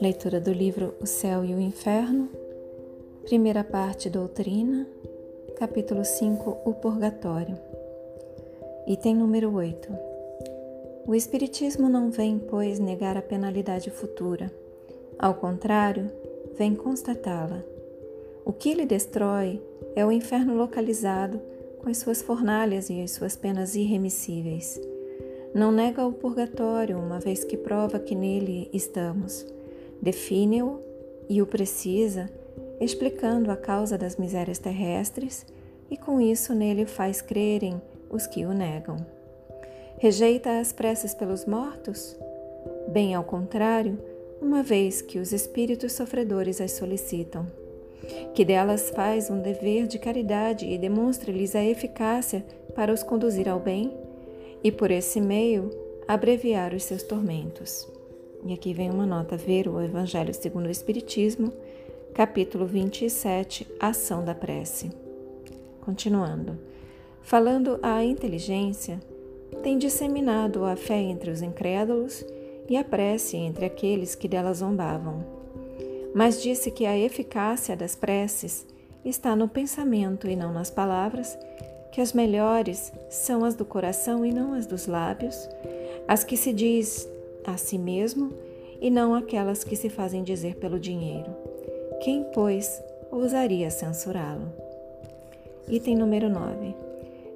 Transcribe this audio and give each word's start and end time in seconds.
Leitura 0.00 0.40
do 0.40 0.52
livro 0.52 0.94
O 1.00 1.06
Céu 1.06 1.44
e 1.44 1.54
o 1.54 1.60
Inferno, 1.60 2.28
primeira 3.24 3.62
parte 3.62 4.10
Doutrina, 4.10 4.86
capítulo 5.56 6.04
5 6.04 6.62
O 6.64 6.74
Purgatório. 6.74 7.58
Item 8.86 9.16
número 9.16 9.54
8. 9.54 9.88
O 11.06 11.14
Espiritismo 11.14 11.88
não 11.88 12.10
vem, 12.10 12.38
pois, 12.38 12.78
negar 12.78 13.16
a 13.16 13.22
penalidade 13.22 13.90
futura. 13.90 14.50
Ao 15.18 15.34
contrário, 15.34 16.10
vem 16.58 16.74
constatá-la. 16.74 17.62
O 18.44 18.52
que 18.52 18.74
lhe 18.74 18.86
destrói 18.86 19.62
é 19.94 20.04
o 20.04 20.10
inferno 20.10 20.54
localizado 20.56 21.40
com 21.82 21.88
as 21.88 21.98
suas 21.98 22.22
fornalhas 22.22 22.90
e 22.90 23.00
as 23.00 23.10
suas 23.10 23.34
penas 23.34 23.74
irremissíveis. 23.74 24.80
Não 25.54 25.72
nega 25.72 26.06
o 26.06 26.12
purgatório, 26.12 26.98
uma 26.98 27.18
vez 27.18 27.42
que 27.42 27.56
prova 27.56 27.98
que 27.98 28.14
nele 28.14 28.70
estamos 28.72 29.46
define-o 30.00 30.80
e 31.28 31.42
o 31.42 31.46
precisa, 31.46 32.30
explicando 32.80 33.50
a 33.50 33.56
causa 33.56 33.98
das 33.98 34.16
misérias 34.16 34.58
terrestres, 34.58 35.46
e 35.90 35.96
com 35.96 36.20
isso 36.20 36.54
nele 36.54 36.86
faz 36.86 37.20
crerem 37.20 37.80
os 38.08 38.26
que 38.26 38.44
o 38.44 38.52
negam. 38.52 38.96
Rejeita 39.98 40.58
as 40.58 40.72
preces 40.72 41.14
pelos 41.14 41.44
mortos? 41.44 42.16
Bem 42.88 43.14
ao 43.14 43.24
contrário, 43.24 43.98
uma 44.40 44.62
vez 44.62 45.02
que 45.02 45.18
os 45.18 45.32
espíritos 45.32 45.92
sofredores 45.92 46.60
as 46.60 46.72
solicitam. 46.72 47.46
Que 48.34 48.44
delas 48.44 48.90
faz 48.90 49.30
um 49.30 49.40
dever 49.40 49.86
de 49.86 49.98
caridade 49.98 50.66
e 50.66 50.78
demonstra-lhes 50.78 51.54
a 51.54 51.64
eficácia 51.64 52.44
para 52.74 52.92
os 52.92 53.02
conduzir 53.02 53.48
ao 53.48 53.60
bem 53.60 53.92
e, 54.62 54.70
por 54.70 54.90
esse 54.90 55.20
meio, 55.20 55.70
abreviar 56.06 56.74
os 56.74 56.84
seus 56.84 57.02
tormentos. 57.02 57.88
E 58.44 58.52
aqui 58.52 58.72
vem 58.72 58.90
uma 58.90 59.06
nota: 59.06 59.36
ver 59.36 59.68
o 59.68 59.80
Evangelho 59.80 60.32
segundo 60.32 60.66
o 60.66 60.70
Espiritismo, 60.70 61.52
capítulo 62.14 62.66
27, 62.66 63.66
Ação 63.78 64.24
da 64.24 64.34
Prece. 64.34 64.90
Continuando. 65.80 66.58
Falando 67.22 67.78
à 67.82 68.02
inteligência, 68.02 68.98
tem 69.62 69.76
disseminado 69.78 70.64
a 70.64 70.74
fé 70.74 70.98
entre 70.98 71.30
os 71.30 71.42
incrédulos 71.42 72.24
e 72.68 72.76
a 72.76 72.84
prece 72.84 73.36
entre 73.36 73.64
aqueles 73.64 74.14
que 74.14 74.28
dela 74.28 74.54
zombavam. 74.54 75.39
Mas 76.14 76.42
disse 76.42 76.70
que 76.70 76.86
a 76.86 76.98
eficácia 76.98 77.76
das 77.76 77.94
preces 77.94 78.66
está 79.04 79.36
no 79.36 79.48
pensamento 79.48 80.28
e 80.28 80.36
não 80.36 80.52
nas 80.52 80.70
palavras, 80.70 81.38
que 81.92 82.00
as 82.00 82.12
melhores 82.12 82.92
são 83.08 83.44
as 83.44 83.54
do 83.54 83.64
coração 83.64 84.24
e 84.24 84.32
não 84.32 84.52
as 84.52 84.66
dos 84.66 84.86
lábios, 84.86 85.48
as 86.06 86.24
que 86.24 86.36
se 86.36 86.52
diz 86.52 87.08
a 87.44 87.56
si 87.56 87.78
mesmo 87.78 88.32
e 88.80 88.90
não 88.90 89.14
aquelas 89.14 89.62
que 89.62 89.76
se 89.76 89.88
fazem 89.88 90.22
dizer 90.22 90.56
pelo 90.56 90.78
dinheiro. 90.78 91.30
Quem, 92.00 92.24
pois, 92.32 92.82
ousaria 93.10 93.70
censurá-lo? 93.70 94.52
Item 95.68 95.96
número 95.96 96.28
9. 96.28 96.74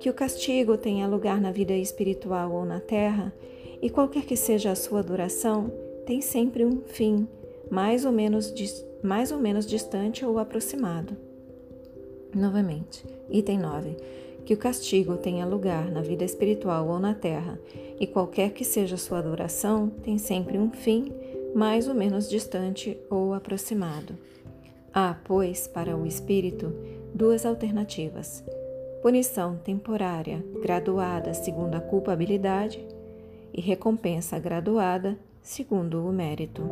Que 0.00 0.10
o 0.10 0.14
castigo 0.14 0.76
tenha 0.76 1.06
lugar 1.06 1.40
na 1.40 1.50
vida 1.50 1.74
espiritual 1.74 2.52
ou 2.52 2.64
na 2.64 2.80
terra, 2.80 3.32
e 3.80 3.90
qualquer 3.90 4.24
que 4.24 4.36
seja 4.36 4.70
a 4.70 4.74
sua 4.74 5.02
duração, 5.02 5.70
tem 6.06 6.20
sempre 6.20 6.64
um 6.64 6.80
fim, 6.80 7.28
mais 7.70 8.04
ou 8.04 8.12
menos, 8.12 8.52
mais 9.02 9.32
ou 9.32 9.38
menos 9.38 9.66
distante 9.66 10.24
ou 10.24 10.38
aproximado. 10.38 11.16
Novamente, 12.34 13.04
item 13.30 13.58
9 13.58 13.96
que 14.46 14.54
o 14.54 14.56
castigo 14.56 15.16
tenha 15.16 15.44
lugar 15.44 15.90
na 15.90 16.00
vida 16.00 16.24
espiritual 16.24 16.86
ou 16.86 17.00
na 17.00 17.12
terra, 17.12 17.58
e 17.98 18.06
qualquer 18.06 18.52
que 18.52 18.64
seja 18.64 18.96
sua 18.96 19.20
duração, 19.20 19.90
tem 20.04 20.18
sempre 20.18 20.56
um 20.56 20.70
fim, 20.70 21.12
mais 21.52 21.88
ou 21.88 21.94
menos 21.94 22.30
distante 22.30 22.96
ou 23.10 23.34
aproximado. 23.34 24.16
Há, 24.94 25.16
pois, 25.24 25.66
para 25.66 25.96
o 25.96 26.06
espírito, 26.06 26.72
duas 27.12 27.44
alternativas: 27.44 28.44
punição 29.02 29.56
temporária, 29.56 30.44
graduada 30.62 31.34
segundo 31.34 31.74
a 31.74 31.80
culpabilidade, 31.80 32.86
e 33.52 33.60
recompensa 33.60 34.38
graduada 34.38 35.18
segundo 35.42 36.06
o 36.06 36.12
mérito. 36.12 36.62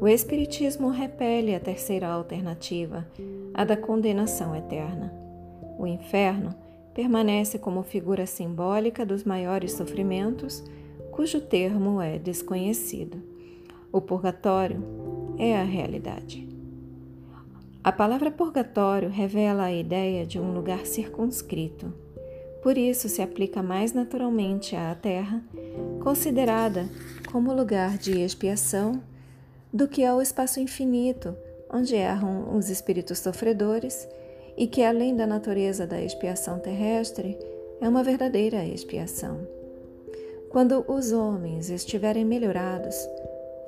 O 0.00 0.08
Espiritismo 0.08 0.88
repele 0.88 1.54
a 1.54 1.60
terceira 1.60 2.08
alternativa, 2.08 3.06
a 3.52 3.64
da 3.64 3.76
condenação 3.76 4.56
eterna. 4.56 5.12
O 5.78 5.86
inferno 5.86 6.54
permanece 6.94 7.58
como 7.58 7.82
figura 7.82 8.24
simbólica 8.24 9.04
dos 9.04 9.24
maiores 9.24 9.72
sofrimentos, 9.72 10.64
cujo 11.10 11.38
termo 11.38 12.00
é 12.00 12.18
desconhecido. 12.18 13.22
O 13.92 14.00
purgatório 14.00 14.82
é 15.38 15.60
a 15.60 15.64
realidade. 15.64 16.48
A 17.84 17.92
palavra 17.92 18.30
purgatório 18.30 19.10
revela 19.10 19.64
a 19.64 19.72
ideia 19.72 20.24
de 20.24 20.38
um 20.38 20.54
lugar 20.54 20.86
circunscrito. 20.86 21.92
Por 22.62 22.78
isso 22.78 23.06
se 23.06 23.20
aplica 23.20 23.62
mais 23.62 23.92
naturalmente 23.92 24.74
à 24.74 24.94
Terra, 24.94 25.44
considerada 26.02 26.88
como 27.30 27.52
lugar 27.52 27.98
de 27.98 28.20
expiação, 28.20 29.02
do 29.72 29.86
que 29.88 30.04
ao 30.04 30.20
espaço 30.20 30.60
infinito, 30.60 31.36
onde 31.72 31.94
erram 31.94 32.56
os 32.56 32.68
espíritos 32.68 33.18
sofredores 33.18 34.08
e 34.56 34.66
que, 34.66 34.82
além 34.82 35.14
da 35.14 35.26
natureza 35.26 35.86
da 35.86 36.00
expiação 36.02 36.58
terrestre, 36.58 37.38
é 37.80 37.88
uma 37.88 38.02
verdadeira 38.02 38.64
expiação. 38.64 39.40
Quando 40.50 40.84
os 40.88 41.12
homens 41.12 41.70
estiverem 41.70 42.24
melhorados, 42.24 42.96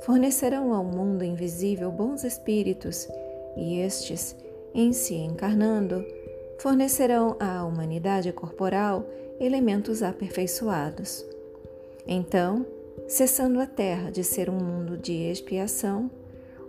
fornecerão 0.00 0.74
ao 0.74 0.84
mundo 0.84 1.24
invisível 1.24 1.90
bons 1.92 2.24
espíritos, 2.24 3.08
e 3.56 3.78
estes, 3.78 4.34
em 4.74 4.92
se 4.92 5.14
encarnando, 5.14 6.04
fornecerão 6.58 7.36
à 7.38 7.64
humanidade 7.64 8.32
corporal 8.32 9.06
elementos 9.38 10.02
aperfeiçoados. 10.02 11.24
Então, 12.06 12.66
cessando 13.08 13.60
a 13.60 13.66
terra 13.66 14.10
de 14.10 14.24
ser 14.24 14.48
um 14.48 14.58
mundo 14.58 14.96
de 14.96 15.12
expiação, 15.12 16.10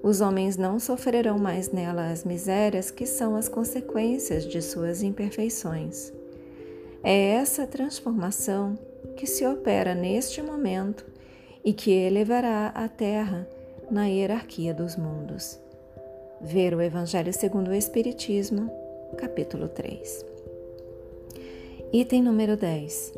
os 0.01 0.19
homens 0.19 0.57
não 0.57 0.79
sofrerão 0.79 1.37
mais 1.39 1.71
nela 1.71 2.11
as 2.11 2.25
misérias 2.25 2.91
que 2.91 3.05
são 3.05 3.35
as 3.35 3.47
consequências 3.47 4.45
de 4.45 4.61
suas 4.61 5.01
imperfeições. 5.01 6.11
É 7.01 7.29
essa 7.29 7.65
transformação 7.65 8.77
que 9.15 9.25
se 9.25 9.45
opera 9.45 9.95
neste 9.95 10.41
momento 10.41 11.05
e 11.63 11.71
que 11.71 11.91
elevará 11.91 12.67
a 12.75 12.87
Terra 12.87 13.47
na 13.89 14.05
hierarquia 14.05 14.73
dos 14.73 14.95
mundos. 14.95 15.59
Ver 16.41 16.73
o 16.73 16.81
Evangelho 16.81 17.31
segundo 17.31 17.69
o 17.69 17.73
Espiritismo, 17.73 18.69
capítulo 19.17 19.69
3. 19.69 20.25
Item 21.93 22.23
número 22.23 22.57
10. 22.57 23.13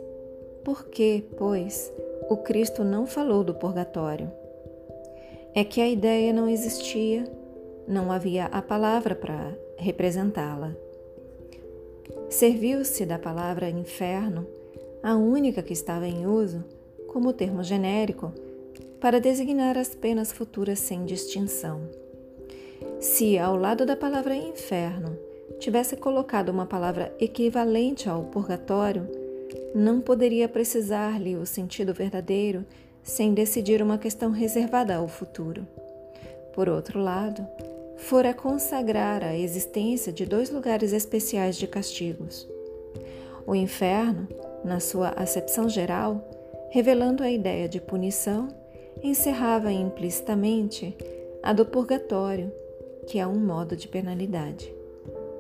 Por 0.64 0.88
que, 0.88 1.24
pois, 1.38 1.92
o 2.30 2.38
Cristo 2.38 2.84
não 2.84 3.06
falou 3.06 3.44
do 3.44 3.54
purgatório? 3.54 4.32
é 5.56 5.64
que 5.64 5.80
a 5.80 5.88
ideia 5.88 6.34
não 6.34 6.50
existia, 6.50 7.24
não 7.88 8.12
havia 8.12 8.48
a 8.48 8.62
palavra 8.62 9.16
para 9.16 9.58
representá-la. 9.78 10.76
Serviu-se 12.30 13.06
da 13.06 13.18
palavra 13.18 13.70
inferno, 13.70 14.46
a 15.02 15.16
única 15.16 15.64
que 15.64 15.72
estava 15.72 16.06
em 16.06 16.28
uso, 16.28 16.62
como 17.08 17.32
termo 17.32 17.64
genérico, 17.64 18.34
para 19.00 19.22
designar 19.22 19.78
as 19.78 19.96
penas 19.96 20.34
futuras 20.34 20.80
sem 20.80 21.06
distinção. 21.06 21.84
Se, 23.00 23.38
ao 23.38 23.56
lado 23.56 23.86
da 23.86 23.96
palavra 23.96 24.36
inferno, 24.36 25.18
tivesse 25.58 25.96
colocado 25.96 26.50
uma 26.50 26.66
palavra 26.66 27.16
equivalente 27.18 28.10
ao 28.10 28.24
purgatório, 28.24 29.08
não 29.74 30.00
poderia 30.02 30.48
precisar-lhe 30.48 31.36
o 31.36 31.46
sentido 31.46 31.94
verdadeiro 31.94 32.66
sem 33.04 33.34
decidir 33.34 33.82
uma 33.82 33.98
questão 33.98 34.32
reservada 34.32 34.96
ao 34.96 35.08
futuro. 35.08 35.68
Por 36.54 36.70
outro 36.70 37.00
lado, 37.00 37.46
fora 37.98 38.34
consagrar 38.34 39.24
a 39.24 39.38
existência 39.38 40.12
de 40.12 40.26
dois 40.26 40.50
lugares 40.50 40.94
especiais 40.94 41.58
de 41.58 41.68
castigos. 41.68 42.48
O 43.46 43.54
inferno, 43.54 44.28
na 44.64 44.80
sua 44.80 45.10
acepção 45.10 45.70
geral, 45.70 46.28
revelando 46.72 47.22
a 47.22 47.30
ideia 47.30 47.70
de 47.70 47.80
punição, 47.80 48.48
encerrava 49.04 49.72
implicitamente 49.72 50.96
a 51.44 51.54
do 51.54 51.66
purgatório, 51.66 52.52
que 53.08 53.20
é 53.20 53.28
um 53.28 53.40
modo 53.40 53.76
de 53.76 53.88
penalidade. 53.88 54.74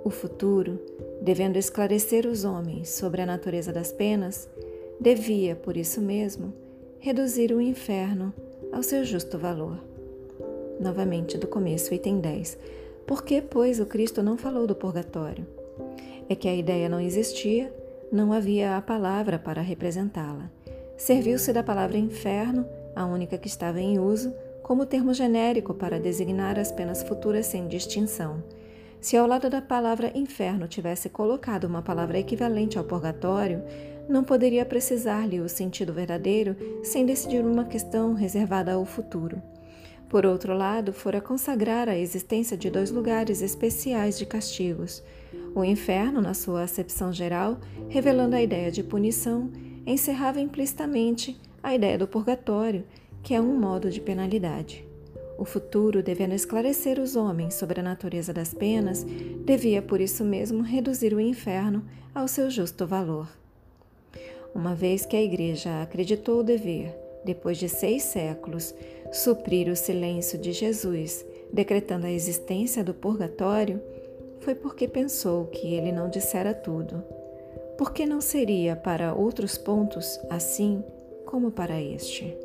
O 0.05 0.11
futuro, 0.11 0.79
devendo 1.19 1.57
esclarecer 1.57 2.27
os 2.27 2.45
homens 2.45 2.89
sobre 2.89 3.23
a 3.23 3.25
natureza 3.25 3.73
das 3.73 3.91
penas, 3.91 4.47
devia, 5.01 5.55
por 5.55 5.75
isso 5.75 5.99
mesmo, 5.99 6.53
reduzir 6.99 7.51
o 7.51 7.59
inferno 7.59 8.31
ao 8.71 8.83
seu 8.83 9.03
justo 9.03 9.39
valor. 9.39 9.83
Novamente, 10.79 11.39
do 11.39 11.47
começo, 11.47 11.91
item 11.91 12.19
10. 12.19 12.55
Por 13.07 13.23
que, 13.23 13.41
pois, 13.41 13.79
o 13.79 13.87
Cristo 13.87 14.21
não 14.21 14.37
falou 14.37 14.67
do 14.67 14.75
purgatório? 14.75 15.43
É 16.29 16.35
que 16.35 16.47
a 16.47 16.53
ideia 16.53 16.87
não 16.87 17.01
existia, 17.01 17.73
não 18.11 18.31
havia 18.31 18.77
a 18.77 18.81
palavra 18.83 19.39
para 19.39 19.59
representá-la. 19.59 20.51
serviu-se 20.95 21.51
da 21.51 21.63
palavra 21.63 21.97
inferno, 21.97 22.63
a 22.95 23.07
única 23.07 23.39
que 23.39 23.47
estava 23.47 23.81
em 23.81 23.97
uso, 23.97 24.31
como 24.61 24.85
termo 24.85 25.15
genérico 25.15 25.73
para 25.73 25.99
designar 25.99 26.59
as 26.59 26.71
penas 26.71 27.01
futuras 27.01 27.47
sem 27.47 27.67
distinção. 27.67 28.43
Se 29.05 29.15
ao 29.15 29.27
lado 29.27 29.51
da 29.51 29.61
palavra 29.61 30.11
inferno 30.15 30.67
tivesse 30.67 31.09
colocado 31.09 31.65
uma 31.65 31.83
palavra 31.83 32.17
equivalente 32.17 32.75
ao 32.75 32.83
purgatório, 32.83 33.61
não 34.09 34.23
poderia 34.23 34.65
precisar-lhe 34.65 35.39
o 35.39 35.47
sentido 35.47 35.93
verdadeiro 35.93 36.55
sem 36.83 37.05
decidir 37.05 37.45
uma 37.45 37.65
questão 37.65 38.15
reservada 38.15 38.73
ao 38.73 38.83
futuro. 38.83 39.39
Por 40.09 40.25
outro 40.25 40.57
lado, 40.57 40.91
fora 40.91 41.21
consagrar 41.21 41.87
a 41.87 41.95
existência 41.95 42.57
de 42.57 42.67
dois 42.71 42.89
lugares 42.89 43.43
especiais 43.43 44.17
de 44.17 44.25
castigos: 44.25 45.03
o 45.53 45.63
inferno, 45.63 46.19
na 46.19 46.33
sua 46.33 46.63
acepção 46.63 47.13
geral, 47.13 47.59
revelando 47.87 48.35
a 48.35 48.41
ideia 48.41 48.71
de 48.71 48.81
punição, 48.81 49.51
encerrava 49.85 50.39
implicitamente 50.39 51.39
a 51.61 51.75
ideia 51.75 51.95
do 51.95 52.07
purgatório, 52.07 52.83
que 53.21 53.35
é 53.35 53.39
um 53.39 53.55
modo 53.55 53.91
de 53.91 54.01
penalidade. 54.01 54.83
O 55.37 55.43
futuro, 55.43 56.01
devendo 56.01 56.33
esclarecer 56.33 56.99
os 56.99 57.15
homens 57.15 57.55
sobre 57.55 57.79
a 57.79 57.83
natureza 57.83 58.33
das 58.33 58.53
penas, 58.53 59.03
devia 59.45 59.81
por 59.81 59.99
isso 59.99 60.23
mesmo 60.23 60.61
reduzir 60.61 61.13
o 61.13 61.19
inferno 61.19 61.83
ao 62.13 62.27
seu 62.27 62.49
justo 62.49 62.87
valor. 62.87 63.27
Uma 64.53 64.73
vez 64.73 65.05
que 65.05 65.17
a 65.17 65.21
Igreja 65.21 65.81
acreditou 65.81 66.39
o 66.39 66.43
dever, 66.43 66.95
depois 67.25 67.57
de 67.57 67.67
seis 67.67 68.03
séculos, 68.03 68.73
suprir 69.11 69.67
o 69.67 69.75
silêncio 69.75 70.39
de 70.39 70.53
Jesus, 70.53 71.25
decretando 71.51 72.05
a 72.05 72.11
existência 72.11 72.83
do 72.83 72.93
purgatório, 72.93 73.81
foi 74.39 74.55
porque 74.55 74.87
pensou 74.87 75.47
que 75.47 75.73
ele 75.73 75.91
não 75.91 76.09
dissera 76.09 76.53
tudo. 76.53 77.03
Porque 77.77 78.05
não 78.05 78.21
seria 78.21 78.75
para 78.75 79.13
outros 79.13 79.57
pontos 79.57 80.19
assim 80.29 80.81
como 81.25 81.51
para 81.51 81.81
este? 81.81 82.44